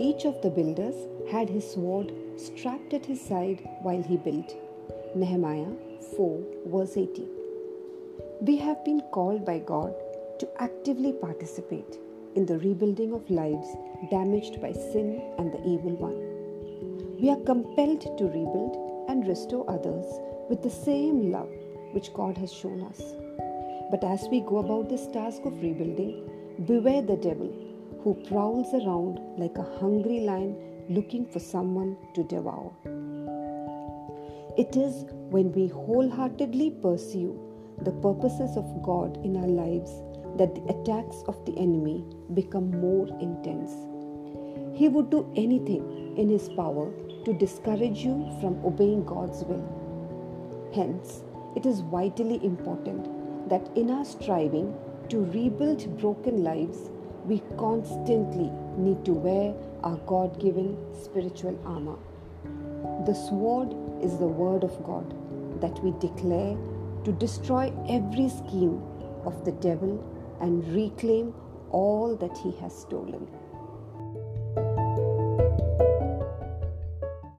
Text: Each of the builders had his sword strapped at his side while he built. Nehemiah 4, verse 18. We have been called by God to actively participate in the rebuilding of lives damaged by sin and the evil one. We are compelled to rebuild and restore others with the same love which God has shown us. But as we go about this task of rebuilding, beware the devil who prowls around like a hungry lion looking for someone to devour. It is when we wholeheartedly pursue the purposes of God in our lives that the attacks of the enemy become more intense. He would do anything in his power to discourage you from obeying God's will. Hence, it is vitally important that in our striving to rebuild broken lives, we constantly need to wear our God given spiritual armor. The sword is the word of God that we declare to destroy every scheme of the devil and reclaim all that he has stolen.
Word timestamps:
Each 0.00 0.24
of 0.26 0.40
the 0.42 0.50
builders 0.50 0.94
had 1.28 1.48
his 1.50 1.68
sword 1.68 2.12
strapped 2.36 2.94
at 2.94 3.04
his 3.04 3.20
side 3.20 3.68
while 3.82 4.00
he 4.00 4.16
built. 4.16 4.54
Nehemiah 5.16 5.72
4, 6.16 6.42
verse 6.66 6.96
18. 6.96 7.28
We 8.42 8.56
have 8.58 8.84
been 8.84 9.00
called 9.10 9.44
by 9.44 9.58
God 9.58 9.92
to 10.38 10.62
actively 10.62 11.12
participate 11.12 11.98
in 12.36 12.46
the 12.46 12.60
rebuilding 12.60 13.12
of 13.12 13.28
lives 13.28 13.66
damaged 14.08 14.60
by 14.60 14.72
sin 14.72 15.20
and 15.36 15.52
the 15.52 15.66
evil 15.66 15.96
one. 15.96 16.18
We 17.20 17.30
are 17.30 17.44
compelled 17.44 18.02
to 18.18 18.24
rebuild 18.24 19.08
and 19.08 19.26
restore 19.26 19.68
others 19.68 20.06
with 20.48 20.62
the 20.62 20.70
same 20.70 21.32
love 21.32 21.50
which 21.90 22.14
God 22.14 22.38
has 22.38 22.52
shown 22.52 22.84
us. 22.84 23.02
But 23.90 24.04
as 24.04 24.28
we 24.30 24.42
go 24.42 24.58
about 24.58 24.88
this 24.88 25.08
task 25.08 25.44
of 25.44 25.60
rebuilding, 25.60 26.30
beware 26.66 27.02
the 27.02 27.16
devil 27.16 27.67
who 28.08 28.14
prowls 28.26 28.72
around 28.72 29.18
like 29.36 29.58
a 29.58 29.70
hungry 29.78 30.20
lion 30.20 30.56
looking 30.88 31.26
for 31.26 31.38
someone 31.38 31.94
to 32.14 32.24
devour. 32.24 32.72
It 34.56 34.76
is 34.76 35.04
when 35.34 35.52
we 35.52 35.66
wholeheartedly 35.66 36.70
pursue 36.80 37.38
the 37.82 37.92
purposes 38.06 38.56
of 38.56 38.82
God 38.82 39.22
in 39.26 39.36
our 39.36 39.46
lives 39.46 39.90
that 40.38 40.54
the 40.54 40.64
attacks 40.72 41.22
of 41.28 41.44
the 41.44 41.54
enemy 41.58 42.02
become 42.32 42.70
more 42.80 43.06
intense. 43.20 43.72
He 44.74 44.88
would 44.88 45.10
do 45.10 45.30
anything 45.36 46.14
in 46.16 46.30
his 46.30 46.48
power 46.48 46.90
to 47.26 47.34
discourage 47.34 47.98
you 47.98 48.34
from 48.40 48.64
obeying 48.64 49.04
God's 49.04 49.44
will. 49.44 49.66
Hence, 50.74 51.24
it 51.56 51.66
is 51.66 51.80
vitally 51.80 52.42
important 52.42 53.50
that 53.50 53.68
in 53.76 53.90
our 53.90 54.06
striving 54.06 54.74
to 55.10 55.26
rebuild 55.26 55.98
broken 55.98 56.42
lives, 56.42 56.88
we 57.24 57.42
constantly 57.56 58.50
need 58.76 59.04
to 59.04 59.12
wear 59.12 59.54
our 59.84 59.96
God 60.06 60.40
given 60.40 60.76
spiritual 61.02 61.58
armor. 61.64 61.96
The 63.06 63.14
sword 63.14 63.74
is 64.02 64.18
the 64.18 64.26
word 64.26 64.64
of 64.64 64.82
God 64.84 65.14
that 65.60 65.82
we 65.82 65.92
declare 66.00 66.56
to 67.04 67.12
destroy 67.12 67.72
every 67.88 68.28
scheme 68.28 68.82
of 69.24 69.44
the 69.44 69.52
devil 69.52 70.02
and 70.40 70.66
reclaim 70.72 71.34
all 71.70 72.16
that 72.16 72.36
he 72.38 72.52
has 72.60 72.76
stolen. 72.76 73.26